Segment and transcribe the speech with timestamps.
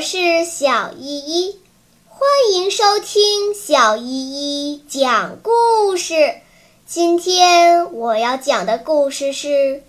[0.00, 1.60] 我是小依依，
[2.08, 6.36] 欢迎收听小依依讲故事。
[6.86, 9.48] 今天我要讲的故事是《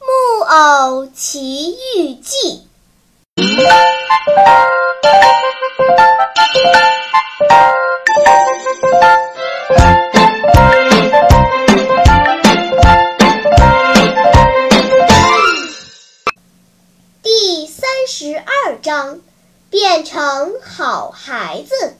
[0.00, 2.62] 木偶奇遇记》
[19.72, 21.94] 变成好孩子。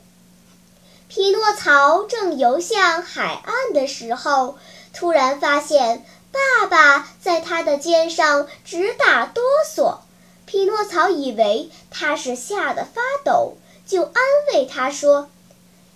[1.07, 4.59] 匹诺曹正游向海岸的时候，
[4.93, 9.43] 突然发现爸爸在他的肩上直打哆
[9.75, 9.97] 嗦。
[10.45, 14.13] 匹诺曹以为他是吓得发抖，就安
[14.53, 15.31] 慰他说：“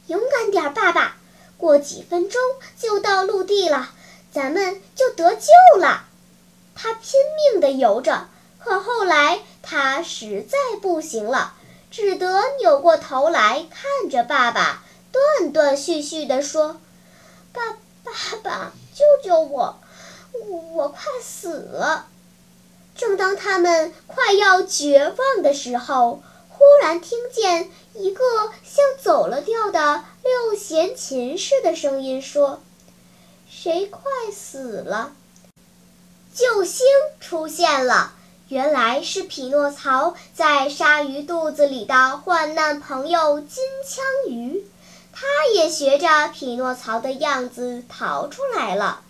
[0.07, 1.17] 勇敢点，爸爸，
[1.57, 2.41] 过几分钟
[2.75, 3.91] 就到陆地了，
[4.31, 6.05] 咱们就得救了。”
[6.73, 7.11] 他拼
[7.51, 11.53] 命地游着，可后来他实在不行了。
[11.89, 16.79] 只得扭过头来看着爸爸，断断续续地说
[17.53, 17.61] ：“爸，
[18.03, 18.11] 爸
[18.43, 19.79] 爸，救救我！
[20.73, 22.07] 我快死了！”
[22.95, 28.23] 正当他们快要绝望的时候，忽然听见一个
[28.63, 32.61] 像走了调的六弦琴似的声音说
[33.49, 34.01] ：“谁快
[34.33, 35.13] 死了？”
[36.33, 36.85] 救星
[37.19, 38.13] 出现了。
[38.49, 44.65] 原来是匹诺曹在鲨鱼肚子里的患难朋友金枪鱼，
[45.11, 49.01] 他也学着匹诺曹的样子逃出来了。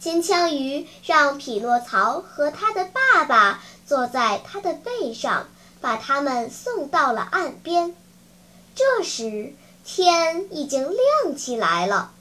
[0.00, 5.48] 金枪鱼让匹诺曹和他的爸爸坐在他的背上，
[5.82, 7.94] 把他们送到了岸边。
[8.74, 9.52] 这时
[9.84, 12.12] 天已经亮起来了，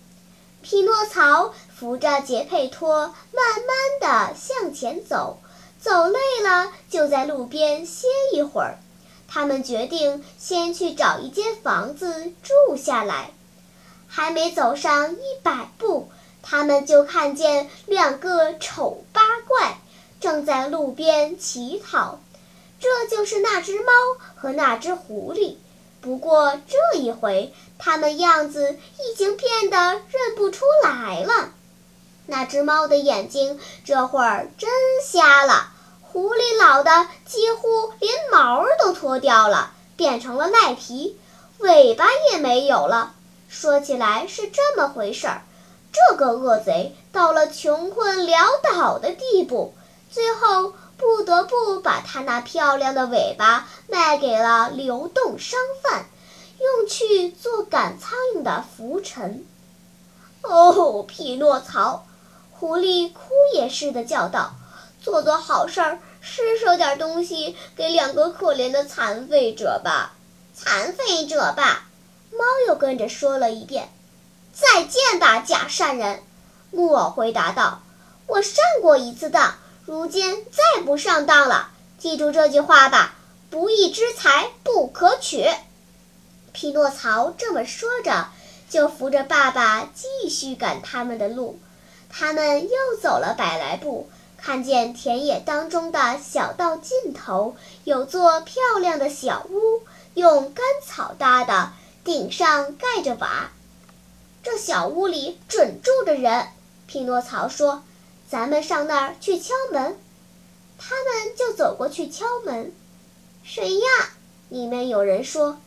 [0.62, 5.40] 匹诺曹扶着杰佩托，慢慢地向前走。
[5.88, 8.78] 走累了，就在路边歇一会儿。
[9.26, 13.32] 他们决定先去找一间房子住下来。
[14.06, 16.12] 还没走上一百步，
[16.44, 19.78] 他们就看见两个丑八怪
[20.20, 22.20] 正在路边乞讨。
[22.82, 23.94] 这就是那只猫
[24.36, 25.56] 和那只狐狸。
[26.02, 31.54] 不过这一回，它们样子已经变得认不出来了。
[32.26, 34.70] 那只猫的眼睛这会儿真
[35.02, 35.72] 瞎了，
[36.18, 41.16] 狐狸老的几乎连毛都脱掉了，变成了赖皮，
[41.60, 43.14] 尾巴也没有了。
[43.48, 45.44] 说起来是这么回事儿，
[45.94, 49.76] 这个恶贼到了穷困潦倒的地步，
[50.10, 56.08] 最后不得不把他那漂亮的尾巴卖给了流动商贩，
[56.60, 59.46] 用去做赶苍蝇的浮尘。
[60.42, 62.08] 哦，匹诺曹！
[62.54, 63.20] 狐狸哭
[63.54, 64.56] 也似的叫道
[65.00, 66.00] ：“做做好事儿，
[66.30, 70.12] 施舍点东西给两个可怜的残废者吧，
[70.54, 71.88] 残废者吧。”
[72.32, 73.90] 猫又跟着说了一遍
[74.52, 76.22] ：“再见吧，假善人。”
[76.70, 77.82] 木偶回答道
[78.28, 79.56] ：“我上过一次当，
[79.86, 81.72] 如今再不上当了。
[81.98, 83.16] 记住这句话吧：
[83.50, 85.50] 不义之财不可取。”
[86.52, 88.28] 匹诺曹这么说着，
[88.70, 91.60] 就扶着爸爸继续赶他们的路。
[92.10, 99.84] 他们又走了百来步，看见田野当中的小道尽头有座漂亮的小屋，
[100.14, 103.52] 用干草搭的，顶上盖着瓦。
[104.44, 106.48] 这小屋里准住着人。
[106.86, 107.84] 匹诺曹说
[108.30, 109.98] ：“咱们上那儿去敲门。”
[110.80, 112.72] 他们就走过去敲门。
[113.44, 113.88] 谁呀？
[114.48, 115.58] 里面有人说：“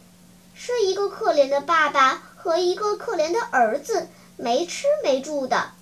[0.54, 5.72] 是一个可怜的爸爸和一个可怜的儿子，没吃没住的。”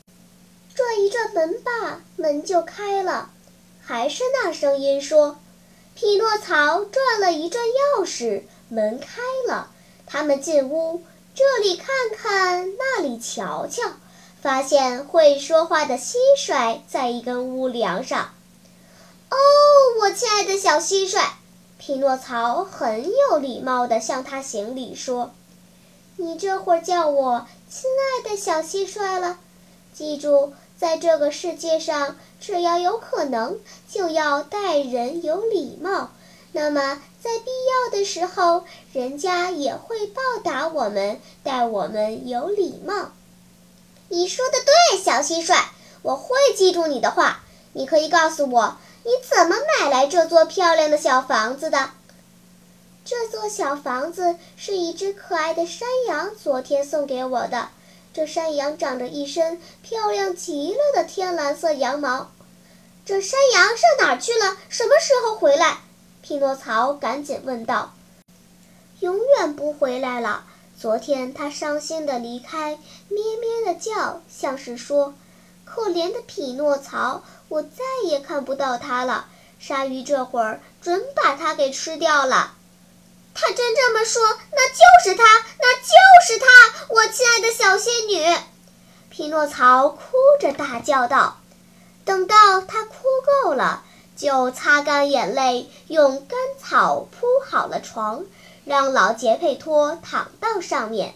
[0.78, 3.30] 转一转门把，门就开了。
[3.82, 5.36] 还是那声音说
[5.96, 9.72] ：“匹诺曹转了一转钥匙，门开了。
[10.06, 11.02] 他们进屋，
[11.34, 13.90] 这里看看，那里瞧瞧，
[14.40, 18.32] 发现会说话的蟋蟀在一根屋梁上。
[19.30, 19.36] 哦，
[20.02, 21.20] 我亲爱的小蟋蟀！”
[21.76, 25.32] 匹诺曹很有礼貌地向他行礼说
[26.18, 29.40] ：“你这会儿叫我亲爱的小蟋蟀了，
[29.92, 33.58] 记住。”在这个世界上，只要有可能，
[33.90, 36.10] 就要待人有礼貌。
[36.52, 43.10] 那么，在必要的时候，人家也会报答我们，待我们有礼貌。
[44.08, 45.64] 你说的对，小蟋蟀，
[46.02, 47.40] 我会记住你的话。
[47.72, 51.90] 你可以告诉我，你怎么买来这座漂亮的小房子的？
[53.04, 57.68] 这座小房子是一只可爱的山羊昨天送给我的。
[58.12, 62.30] 这山羊长着一身漂亮极了的天蓝色羊毛，
[63.04, 64.56] 这山羊上哪去了？
[64.68, 65.78] 什么时候回来？
[66.20, 67.94] 匹诺曹赶紧问道。
[69.00, 70.44] 永远不回来了。
[70.76, 72.78] 昨天他伤心的离开，
[73.08, 75.14] 咩咩的叫，像是说
[75.64, 79.26] ：“可怜的匹诺曹，我再也看不到他了。
[79.58, 82.54] 鲨鱼这会儿准把他给吃掉了。”
[83.40, 84.20] 他真这么说，
[84.50, 85.24] 那就是他，
[85.60, 85.86] 那就
[86.26, 86.46] 是他，
[86.88, 88.36] 我亲爱的小仙女！
[89.10, 90.00] 匹诺曹哭
[90.40, 91.38] 着大叫道。
[92.04, 92.94] 等到他哭
[93.44, 93.84] 够了，
[94.16, 98.24] 就擦干眼泪，用干草铺好了床，
[98.64, 101.14] 让老杰佩托躺到上面。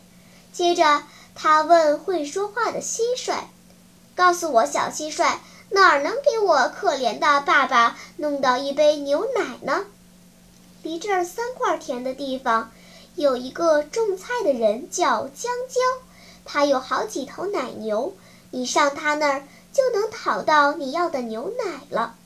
[0.52, 1.02] 接着，
[1.34, 3.34] 他问会说话的蟋蟀
[4.14, 5.38] ：“告诉我，小蟋蟀，
[5.70, 9.86] 哪儿能给我可怜的爸爸弄到一杯牛奶呢？”
[10.82, 12.72] 离这儿三块田的地方，
[13.14, 15.80] 有一个种菜的人叫江椒，
[16.44, 18.16] 他有好几头奶牛，
[18.50, 22.16] 你上他那儿就能讨到你要的牛奶了。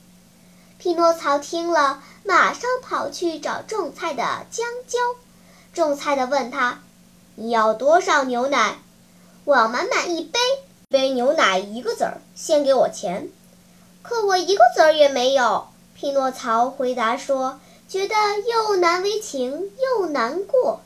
[0.79, 4.97] 匹诺曹听了，马上跑去找种菜的江椒。
[5.71, 6.81] 种菜的问他
[7.35, 8.79] ：“你要多少牛奶
[9.45, 10.39] ？”“我要满满一杯。
[10.89, 13.29] ”“杯牛奶一个子儿，先给我钱。
[14.01, 17.59] ”“可我一个子儿也没有。”匹诺曹回答说。
[17.87, 18.15] 觉得
[18.49, 20.81] 又难为情又难过，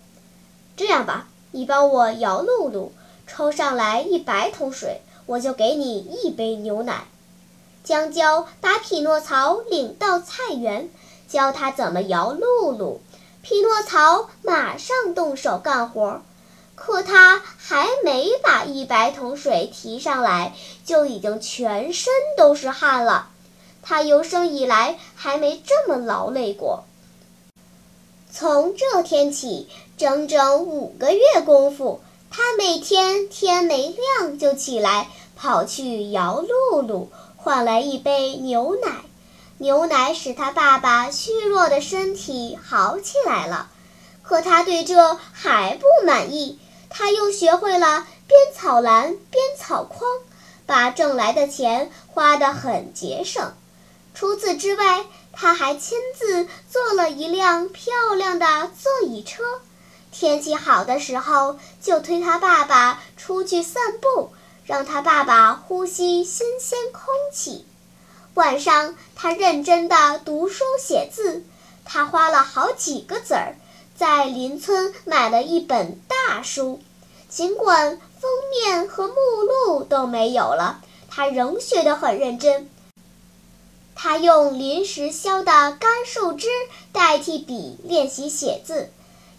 [0.77, 2.91] 这样吧，你帮我摇露露，
[3.25, 7.05] 抽上来一百桶水，我就给你一杯牛奶。
[7.83, 10.91] 江娇把匹诺曹领到菜园，
[11.27, 13.01] 教他怎么摇露露。
[13.41, 16.21] 匹诺曹马上动手干活，
[16.75, 20.53] 可他还没把一百桶水提上来，
[20.85, 23.29] 就已经全身都是汗了。
[23.81, 26.83] 他有生以来还没这么劳累过。
[28.33, 29.67] 从这天起，
[29.97, 39.01] 整整五个月功夫，他每天天没亮就起来，跑去摇露露，换来一杯牛奶。
[39.57, 43.69] 牛奶使他爸爸虚弱的身体好起来了。
[44.23, 46.57] 可他对这还不满意，
[46.89, 50.07] 他又学会了编草篮、编草筐，
[50.65, 53.53] 把挣来的钱花得很节省。
[54.13, 59.43] 除此之外，他还亲自做了一辆漂亮的座椅车，
[60.11, 64.31] 天气好的时候就推他爸爸出去散步，
[64.65, 67.65] 让他爸爸呼吸新鲜空气。
[68.33, 71.43] 晚上，他认真地读书写字，
[71.83, 73.55] 他花了好几个子儿，
[73.95, 76.79] 在邻村买了一本大书，
[77.27, 79.15] 尽管封面和目
[79.67, 82.69] 录都没有了，他仍学得很认真。
[84.03, 86.47] 他用临时削的干树枝
[86.91, 88.89] 代替笔练习写字，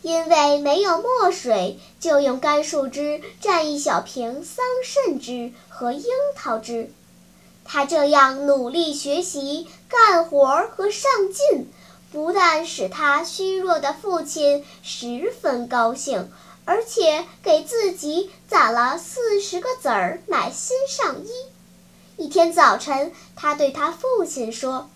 [0.02, 6.04] 因为没有墨水，就用干树枝蘸一小瓶桑葚汁和樱
[6.36, 6.92] 桃汁。
[7.64, 11.68] 他这样努力学习、干活和上进，
[12.12, 16.30] 不但使他虚弱的父亲十分高兴，
[16.64, 21.28] 而且给自己攒了四十个子儿买新上衣。
[22.16, 24.90] 一天早晨，他对他父亲说：“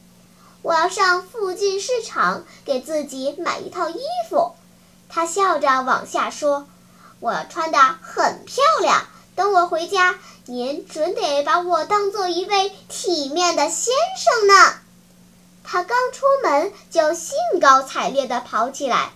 [0.62, 4.52] 我要上附近市场给自己买一套衣服。”
[5.08, 6.66] 他笑着往下说
[7.18, 9.06] ：“我穿得很漂亮。
[9.34, 14.74] 等我回家，您准得把我当做一位体面的先生呢。”
[15.64, 19.12] 他刚出门，就兴高采烈地跑起来。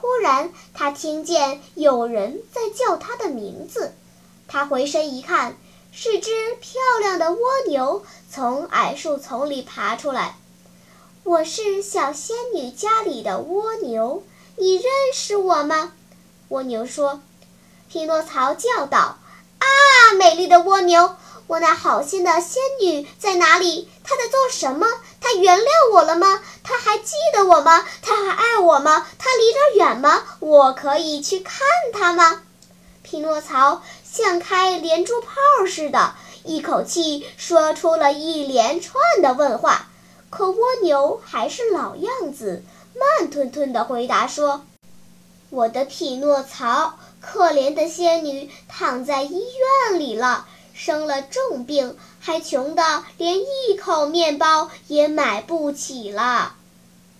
[0.00, 3.92] 忽然，他听见有人在叫他的名字。
[4.46, 5.58] 他回身一看。
[5.92, 6.30] 是只
[6.60, 10.36] 漂亮的蜗牛从矮树丛里爬出来。
[11.24, 14.22] 我是小仙女家里的蜗牛，
[14.56, 15.92] 你认识我吗？
[16.48, 17.20] 蜗牛说。
[17.88, 19.18] 匹诺曹叫道
[19.58, 19.66] ：“啊，
[20.16, 21.16] 美丽的蜗牛，
[21.48, 23.88] 我那好心的仙女在哪里？
[24.04, 24.86] 她在做什么？
[25.20, 26.40] 她原谅我了吗？
[26.62, 27.84] 她还记得我吗？
[28.00, 29.08] 她还爱我吗？
[29.18, 30.22] 她离这远吗？
[30.38, 32.42] 我可以去看她吗？”
[33.02, 33.82] 匹诺曹
[34.12, 35.30] 像开连珠炮
[35.68, 36.14] 似的，
[36.44, 39.86] 一口气说出了一连串的问话。
[40.30, 42.64] 可蜗牛还是老样子，
[42.94, 44.64] 慢吞吞地回答说
[45.50, 49.44] ：“我的匹诺曹，可怜的仙女躺在医
[49.90, 56.54] 院里了，生了重病，还穷得连一口面包也买不起了。”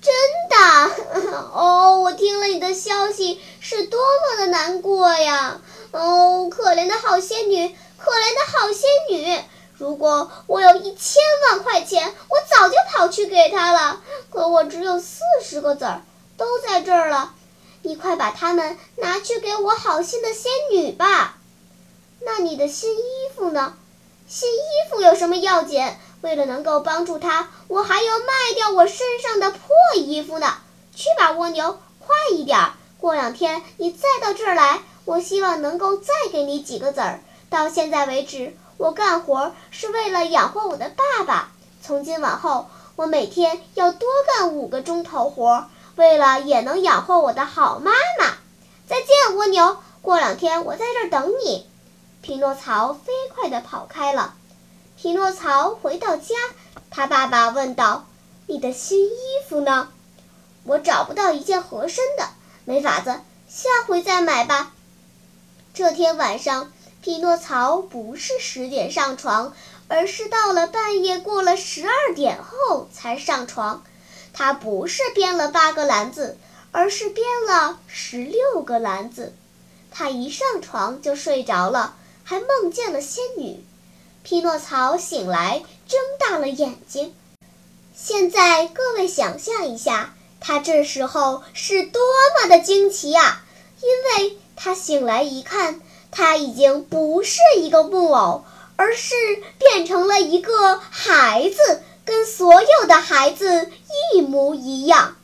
[0.01, 0.13] 真
[0.49, 1.31] 的？
[1.53, 5.61] 哦，我听了你的消息，是多么的难过呀！
[5.93, 7.69] 哦，可怜的好仙女，
[7.99, 9.43] 可怜的好仙女！
[9.77, 14.01] 如果我有一千万块钱，我早就跑去给她了。
[14.31, 16.03] 可我只有四十个子儿，
[16.37, 17.35] 都在这儿了。
[17.83, 21.39] 你快把它们拿去给我好心的仙女吧。
[22.21, 23.03] 那你的新衣
[23.35, 23.75] 服呢？
[24.29, 25.97] 新衣服有什么要紧？
[26.21, 29.61] 为了能够帮助她，我还要卖掉我身上的破
[29.97, 30.59] 衣服呢。
[30.95, 32.75] 去吧，蜗牛，快一点！
[33.01, 37.19] 过两天你再到这儿来，我希望能够再给你几个子儿。
[37.49, 41.51] 到现在为止，我干活是为了养活我的爸爸。
[41.83, 47.91] 从今往后，我每天要多干五个钟头活，为了也能养活我的好妈
[48.21, 48.37] 妈。
[48.87, 49.79] 再见，蜗牛。
[50.01, 51.67] 过两天我在这儿等你。
[52.23, 54.35] 匹诺曹飞快地跑开了。
[54.97, 56.37] 匹诺曹回到家，
[56.89, 58.07] 他爸爸问道
[58.47, 59.89] ：“你的新衣服呢
[60.63, 62.29] ？”“我找不到一件合身的，
[62.65, 64.71] 没法子，下回再买吧。”
[65.81, 66.71] 这天晚上，
[67.01, 69.55] 匹诺曹不是十点上床，
[69.89, 73.83] 而是到了半夜过了十二点后才上床。
[74.35, 76.37] 他不是编了八个篮子，
[76.71, 79.33] 而是编了十六个篮子。
[79.91, 81.97] 他一上床就睡着了。
[82.25, 83.65] 还梦见了仙女，
[84.23, 87.15] 匹诺曹醒来，睁大了眼睛。
[87.97, 92.03] 现在各位想象一下，他这时候是多
[92.39, 93.43] 么的惊奇啊！
[93.81, 93.89] 因
[94.27, 98.45] 为他醒来一看，他已经不是一个木偶，
[98.77, 99.15] 而是
[99.59, 103.71] 变成了一个孩子，跟所有的孩子
[104.13, 105.17] 一模一样。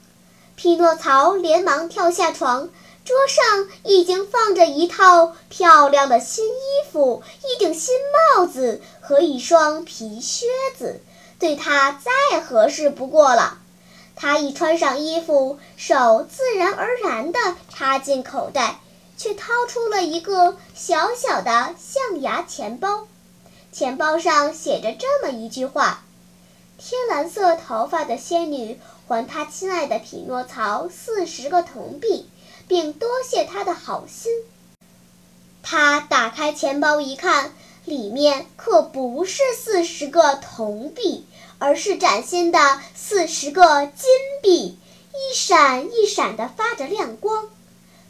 [0.55, 2.71] 匹诺曹连忙跳下床。
[3.05, 7.95] 桌上已经放着一套漂亮的新衣服、一顶新
[8.35, 11.01] 帽子和一双皮靴子，
[11.39, 13.59] 对他再合适不过了。
[14.17, 17.39] 他一穿上衣服，手自然而然地
[17.73, 18.81] 插进口袋，
[19.17, 23.07] 却掏出了一个小小的象牙钱包。
[23.73, 26.05] 钱包上写着这么一句话
[26.79, 32.29] ：“天蓝色头发的仙女还她亲爱的匹诺曹四十个铜币。”
[32.69, 34.33] 并多谢他的好心。
[35.63, 37.55] 他打开钱包一看，
[37.85, 41.25] 里面可不是四十个铜币，
[41.61, 44.11] 而是崭新的四十个金
[44.43, 44.77] 币，
[45.13, 47.49] 一闪一闪的发着亮光。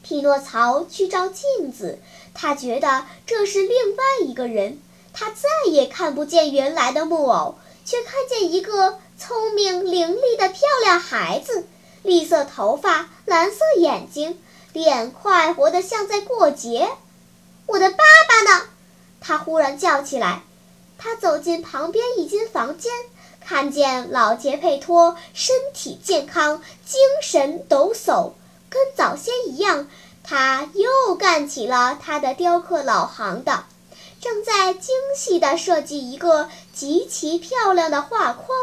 [0.06, 1.98] 匹诺曹去照镜子，
[2.32, 4.80] 他觉得这是另外一个人。
[5.12, 11.66] 他再也看不见原来的木偶，却看见一个聪明伶俐的漂亮孩子，
[12.04, 14.38] 绿色头发，蓝色眼睛。
[14.72, 16.88] 脸快活得像在过节，
[17.66, 17.96] 我的爸
[18.28, 18.66] 爸呢？
[19.20, 20.42] 他忽然叫起来。
[20.98, 22.92] 他走进旁边一间房间，
[23.40, 28.32] 看见老杰佩托身体健康，精神抖擞，
[28.70, 29.88] 跟早先一样。
[30.22, 33.66] 他又干起了他的雕刻老行当，
[34.20, 38.58] 正在精细地设计一个极其漂亮的画框，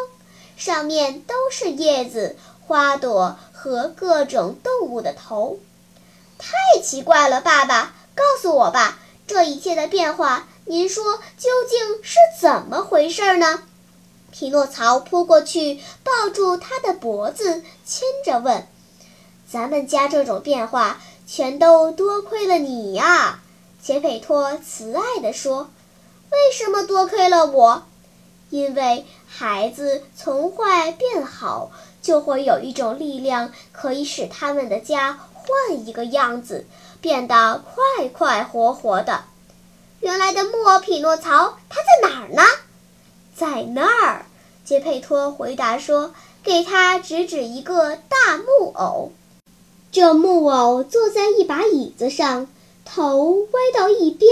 [0.58, 2.36] 上面都是叶子、
[2.68, 5.60] 花朵和各种动物的头。
[6.38, 13.64] 太奇怪了，爸爸，告诉我吧，这一切的变化，您说究竟是怎么回事呢？
[14.32, 18.68] 匹诺曹扑过去，抱住他的脖子，亲着问
[19.50, 23.40] ：“咱们家这种变化，全都多亏了你呀。”
[23.82, 25.70] 杰佩托慈爱地说
[26.32, 27.84] ：“为什么多亏了我？
[28.50, 31.72] 因为孩子从坏变好，
[32.02, 36.66] 就会有一种力量，可以使他们的家。”换一个样子，
[37.02, 39.26] 变得快快活活的。
[40.00, 42.42] 原来的木偶匹诺曹，他在哪儿呢？
[43.36, 44.26] 在那儿。
[44.64, 49.12] 杰佩托回答说：“给他指指一个大木偶。
[49.94, 52.48] 这木偶坐在一把椅子上，
[52.84, 54.32] 头歪到一边，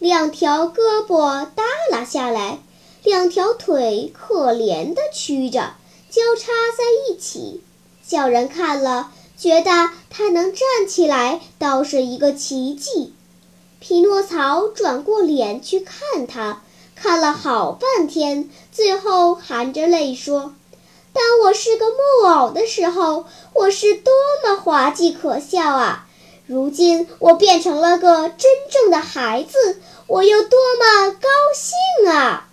[0.00, 1.62] 两条胳膊耷
[1.92, 2.58] 拉下来，
[3.04, 5.74] 两条腿可怜地曲着，
[6.10, 7.62] 交叉在一起，
[8.04, 9.70] 叫人看了。”觉得
[10.10, 13.12] 他能站起来，倒是一个奇迹。
[13.78, 16.64] 匹诺曹转过脸去看他，
[16.96, 20.54] 看了好半天，最后含着泪说
[21.18, 24.12] ：“当我是个木偶的时候，我是多
[24.44, 26.06] 么滑稽可笑啊！
[26.46, 32.44] 如今我变成了个真正的孩子，我又多么高兴啊！”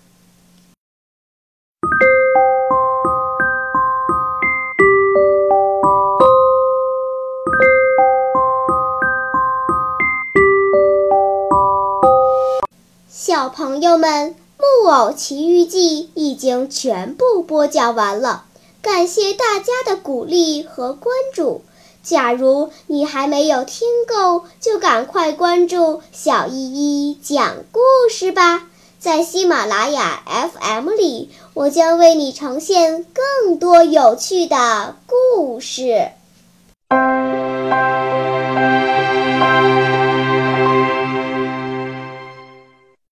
[13.07, 18.45] 小朋友们，《木偶奇遇记》已经全部播讲完了，
[18.85, 21.63] 感谢大家的鼓励和关注。
[22.03, 26.53] 假如你还没有听够，就赶快关注小依
[27.09, 27.79] 依讲故
[28.11, 28.67] 事吧。
[28.99, 36.11] 在喜马拉雅 FM 里，我将为你呈现更多有趣的故事。